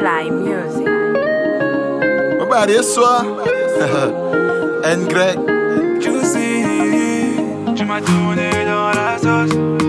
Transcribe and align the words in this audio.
M-Fly 0.00 0.30
Music. 0.30 0.88
Bari 2.48 2.82
soi. 2.82 3.22
N 4.82 5.06
grec. 5.06 5.38
Juicy, 6.00 6.64
tu 7.76 7.84
m'as 7.84 8.00
tourné 8.00 8.50
dans 8.66 8.90
la 8.90 9.18
sauce. 9.18 9.79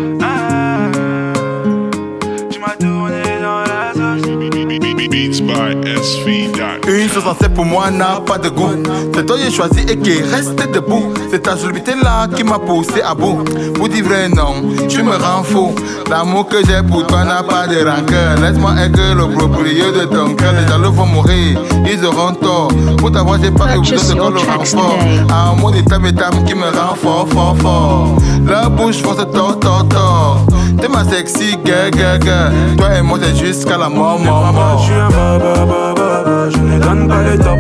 Beats 5.12 5.42
by 5.42 5.76
SV. 5.84 6.52
Une 6.88 7.10
chose 7.10 7.28
en 7.28 7.36
pour 7.50 7.66
moi 7.66 7.92
n'a 7.92 8.22
pas 8.26 8.38
de 8.38 8.48
goût. 8.48 8.82
C'est 9.14 9.26
toi 9.26 9.36
j'ai 9.38 9.52
choisi 9.52 9.82
et 9.82 9.98
qui 9.98 10.22
reste 10.22 10.56
debout. 10.74 11.14
C'est 11.30 11.40
ta 11.42 11.58
jolie 11.58 11.82
là 12.02 12.30
qui 12.34 12.46
m'a 12.46 12.58
poussé 12.58 13.02
à 13.02 13.14
bout. 13.14 13.44
Pour 13.76 13.90
dire 13.90 14.06
vrai 14.06 14.30
non, 14.30 14.74
tu 14.88 15.04
me 15.04 15.12
rends 15.12 15.44
fou. 15.44 15.76
L'amour 16.10 16.48
que 16.48 16.66
j'ai 16.66 16.82
pour 16.88 17.06
toi 17.08 17.26
n'a 17.26 17.44
pas 17.44 17.68
de 17.68 17.86
rancœur. 17.86 18.40
Laisse-moi 18.42 18.74
être 18.80 19.14
le 19.14 19.28
propriétaire 19.36 19.92
de 19.92 20.06
ton 20.06 20.34
cœur. 20.34 20.54
Les 20.54 20.66
jaloux 20.66 20.94
vont 20.94 21.06
mourir, 21.06 21.62
ils 21.86 22.06
auront 22.06 22.34
tort. 22.34 22.72
Pour 22.98 23.12
t'avoir, 23.12 23.38
j'ai 23.44 23.52
pas 23.52 23.76
eu 23.76 23.82
besoin 23.82 24.14
de 24.14 24.18
your 24.18 24.32
le 24.32 24.40
tracks 24.40 24.60
renfort. 24.60 24.98
today. 24.98 25.26
Amour 25.30 25.72
des 25.72 25.80
et 25.80 26.14
tam 26.16 26.44
qui 26.46 26.56
me 26.56 26.64
rend 26.64 26.96
fort, 26.96 27.28
fort, 27.28 27.58
fort. 27.58 28.16
La 28.48 28.70
bouche 28.70 29.02
force 29.02 29.30
tort, 29.34 29.60
tort, 29.60 29.88
tort. 29.90 30.46
Sexy 31.10 31.58
girl. 31.66 31.92
Toi 32.78 32.96
et 32.98 33.02
moi, 33.02 33.18
c'est 33.22 33.36
jusqu'à 33.36 33.78
la 33.78 33.90
mort, 33.90 34.20
mort, 34.20 34.46
Maman, 34.46 34.54
mort. 34.54 34.80
je 34.80 34.86
suis 34.86 34.94
un 34.94 35.10
baba, 35.10 35.66
baba, 35.66 35.94
baba. 35.96 36.50
Je 36.50 36.58
ne 36.58 36.80
donne 36.80 37.08
pas 37.08 37.24
le 37.24 37.38
top. 37.38 37.60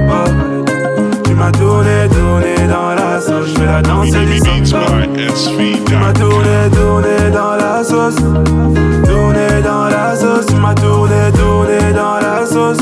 Tu 1.23 1.33
m'as 1.33 1.51
tourné, 1.51 2.07
tourné 2.09 2.67
dans 2.67 2.93
la 2.95 3.19
sauce. 3.19 3.47
Je 3.47 3.59
fais 3.59 3.65
la 3.65 3.81
danse 3.81 4.11
du 4.11 4.65
samba. 4.65 4.85
Tu 5.85 5.95
m'as 5.95 6.13
tourné, 6.13 6.69
tourné 6.71 7.31
dans 7.33 7.55
la 7.57 7.83
sauce. 7.83 8.15
Tourné 9.05 9.61
dans 9.63 9.85
la 9.89 10.15
sauce. 10.15 10.45
Tu 10.47 10.55
m'as 10.55 10.75
tourné, 10.75 11.31
tourné 11.33 11.93
dans 11.93 12.19
la 12.19 12.45
sauce. 12.45 12.77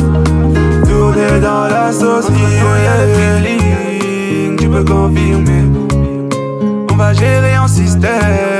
Tourné 0.87 1.39
dans 1.41 1.67
la 1.67 1.91
sauce. 1.91 2.27
Yeah, 2.29 2.81
yeah. 2.83 3.41
feeling, 3.41 4.57
tu 4.57 4.67
peux 4.67 4.83
confirmer. 4.83 5.63
On 6.91 6.95
va 6.95 7.13
gérer 7.13 7.57
en 7.57 7.67
système 7.67 8.09
4-4. 8.11 8.58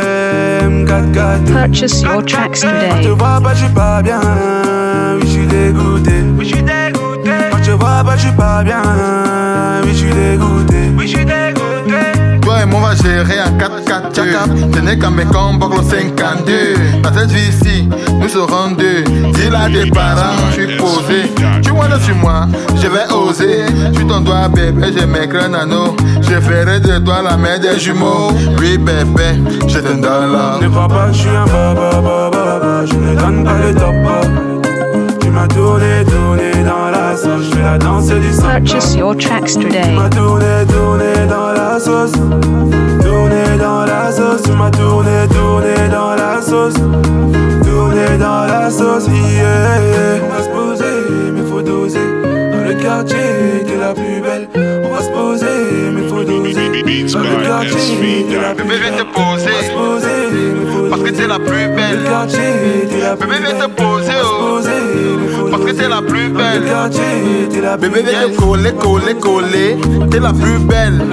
Purchase 1.03 2.01
your 2.03 2.21
tracks 2.25 2.55
Je 2.61 2.67
te 2.67 3.03
today. 3.03 3.09
vois 3.17 3.39
pas, 3.41 3.53
je 3.53 3.59
suis 3.63 3.73
pas 3.73 4.01
bien. 4.01 4.19
Oui, 5.15 5.21
je 5.21 5.27
suis 5.27 5.47
dégoûté. 5.47 6.11
Oui, 6.37 6.45
je 6.45 6.55
suis 6.55 6.63
dégoûté. 6.63 7.31
Quand 7.51 7.63
je 7.63 7.71
vois 7.71 8.03
pas, 8.03 8.15
je 8.17 8.21
suis 8.23 8.31
pas 8.35 8.63
bien. 8.63 8.81
Oui, 9.83 9.89
je 9.91 9.97
suis 9.97 10.09
dégoûté. 10.13 10.75
Oui, 10.97 11.07
je 11.07 11.15
suis 11.15 11.25
dégoûté. 11.25 11.38
Gérer 13.03 13.39
en 13.41 13.57
4-4 13.57 14.13
tchakap. 14.13 14.49
Ce 14.73 14.79
n'est 14.79 14.97
qu'un 14.97 15.09
mécon, 15.09 15.59
le 15.59 15.83
52. 15.83 16.53
Dans 17.03 17.13
cette 17.13 17.31
vie-ci, 17.31 17.89
nous 18.19 18.29
serons 18.29 18.71
deux. 18.77 19.03
Dis 19.03 19.55
à 19.55 19.67
tes 19.67 19.89
parents, 19.89 20.35
je 20.49 20.53
suis 20.53 20.77
posé. 20.77 21.31
Tu 21.61 21.71
vois 21.71 21.87
là 21.87 21.99
sur 21.99 22.15
moi, 22.15 22.47
je 22.75 22.87
vais 22.87 23.11
oser. 23.13 23.65
Je 23.91 23.97
suis 23.97 24.07
ton 24.07 24.21
doigt, 24.21 24.47
bébé, 24.49 24.87
je 24.97 25.05
m'écris 25.05 25.45
un 25.45 25.53
anneau. 25.53 25.95
Je 26.21 26.39
ferai 26.39 26.79
de 26.79 26.99
toi 26.99 27.21
la 27.23 27.37
mère 27.37 27.59
des 27.59 27.79
jumeaux. 27.79 28.31
Oui, 28.59 28.77
bébé, 28.77 29.39
je 29.67 29.79
te 29.79 29.93
donne 29.93 30.01
la. 30.01 30.59
Ne 30.61 30.69
crois 30.69 30.87
pas 30.87 31.11
je 31.11 31.19
suis 31.19 31.29
un 31.29 31.45
baba. 31.45 32.18
Purchase 38.59 38.93
your 38.93 39.15
tracks 39.15 39.55
today. 39.55 39.95
m'as 39.95 40.09
tourné, 40.09 40.65
tourné 40.67 41.13
dans 41.29 41.53
la 41.53 41.79
sauce. 41.79 42.11
Tourné 42.11 43.57
dans 43.57 43.85
la 43.85 44.11
sauce. 44.11 44.41
Tu 44.43 44.51
m'as 44.51 44.69
tourné, 44.69 45.27
tourné 45.29 45.87
dans 45.89 46.13
la 46.15 46.41
sauce. 46.41 46.73
Tourné 47.63 48.17
dans 48.19 48.45
la 48.47 48.69
sauce. 48.69 49.07
Yeah, 49.07 49.79
yeah. 49.79 50.19
On 50.25 50.35
va 50.35 50.43
se 50.43 50.49
poser, 50.49 51.31
mais 51.33 51.43
faut 51.49 51.61
doser. 51.61 51.99
Dans 52.51 52.67
le 52.67 52.73
quartier, 52.73 53.63
t'es 53.65 53.77
la 53.77 53.93
plus 53.93 54.19
belle. 54.21 54.49
On 54.83 54.93
va 54.93 55.03
se 55.03 55.09
poser, 55.09 55.91
mais 55.93 56.07
faut 56.09 56.23
doser. 56.25 56.53
Dans 57.13 57.21
le 57.21 57.41
quartier, 57.41 58.25
t'es 58.29 58.41
la 58.41 58.53
plus 58.55 58.65
Bébé, 58.65 58.75
viens 58.81 58.91
te 58.91 59.03
poser. 59.03 59.51
On 59.51 59.55
va 59.55 59.63
se 59.63 59.71
poser, 59.71 60.19
mais 60.33 60.71
faut 60.73 60.89
Parce 60.89 61.01
que 61.03 61.09
t'es 61.11 61.27
la 61.27 61.39
plus 61.39 61.67
belle. 61.77 62.03
quartier, 62.03 62.41
t'es 62.89 63.01
la 63.03 63.15
plus 63.15 63.29
Bébé, 63.29 63.39
viens 63.55 63.67
te 63.67 63.71
poser, 63.71 63.88
la 66.01 66.07
plus 66.07 66.29
belle. 66.29 66.65
quartier, 66.65 67.61
la 67.61 67.77
Bébé, 67.77 68.03
viens 68.03 68.35
coller, 68.37 68.71
coller, 68.73 69.15
coller. 69.15 69.77
T'es 70.09 70.19
la 70.19 70.31
plus 70.31 70.59
belle. 70.59 71.03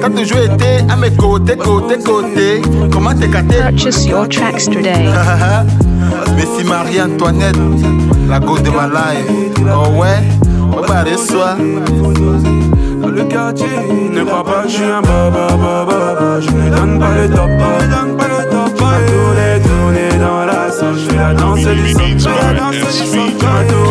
T'as 0.00 0.10
toujours 0.10 0.38
été 0.38 0.84
à 0.88 0.96
mes 0.96 1.10
côtés, 1.10 1.56
côtés, 1.56 1.98
côtés. 1.98 2.62
Comment 2.92 3.14
t'es 3.14 3.28
gâté? 3.28 3.56
Purchase 3.68 4.06
your 4.06 4.28
tracks 4.28 4.64
today. 4.64 5.08
Messi 6.36 6.64
Marie-Antoinette, 6.64 7.56
la 8.28 8.40
go 8.40 8.58
de 8.58 8.70
ma 8.70 8.86
life. 8.86 9.26
Oh 9.72 10.00
ouais, 10.00 10.22
bah 10.88 11.04
reçois. 11.04 11.56
Dans 13.00 13.08
le 13.08 13.24
quartier, 13.24 13.66
ne 14.12 14.24
crois 14.24 14.44
pas 14.44 14.62
que 14.64 14.68
je 14.68 14.74
suis 14.74 14.84
un 14.84 15.00
baba, 15.00 15.50
baba, 15.50 15.84
baba. 15.84 16.40
Je 16.40 16.50
ne 16.50 16.70
donne 16.74 16.98
pas 16.98 17.14
le 17.14 17.28
top, 17.28 17.50
pas. 17.58 17.78
Je 17.80 17.86
donne 17.86 18.16
pas 18.16 18.28
le 18.28 18.50
top, 18.50 18.78
pas. 18.78 18.98
Tourner, 19.06 19.62
tourner 19.62 20.18
dans 20.18 20.44
la 20.44 20.70
sauce. 20.70 21.04
Je 21.04 21.10
fais 21.10 21.16
la 21.16 21.34
danse 21.34 21.58
du 21.58 21.92
sang. 21.92 22.00
Je 22.16 22.28
fais 22.28 22.54
la 22.54 22.60
danse 22.60 22.74
du 22.74 23.08
sang. 23.08 23.87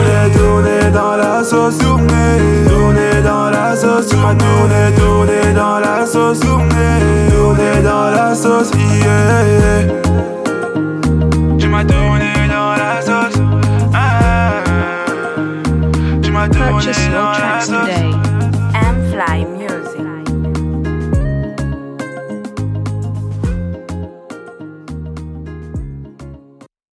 Sauce. 4.02 4.10
Tu 4.10 4.16
m'as 4.18 4.36
tourné, 4.36 4.92
tourné 4.98 5.54
dans 5.54 5.80
la 5.80 6.06
sauce. 6.06 6.40
Tourner, 6.40 7.30
tourner 7.30 7.82
dans 7.84 8.10
la 8.12 8.36
sauce. 8.36 8.72
Yeah. 8.76 9.88
Tu 11.58 11.68
m'as 11.68 11.84
tourné 11.84 12.34
dans 12.50 12.76
la 12.76 13.02
sauce. 13.02 13.42
Ah. 13.94 14.64
Tu 16.22 16.32
m'as 16.32 16.48
tourné 16.48 16.68
dans 16.70 16.78
la 16.78 16.84
sauce. 16.84 17.17